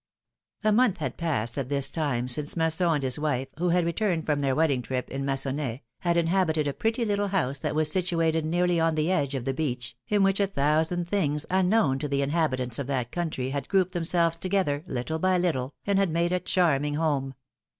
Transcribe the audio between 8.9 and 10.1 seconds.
the edge of the beach,